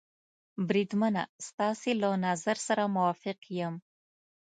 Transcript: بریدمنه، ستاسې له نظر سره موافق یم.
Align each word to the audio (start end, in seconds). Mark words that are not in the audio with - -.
بریدمنه، 0.67 1.23
ستاسې 1.47 1.91
له 2.01 2.09
نظر 2.25 2.57
سره 2.67 2.83
موافق 2.95 3.37
یم. 3.57 3.75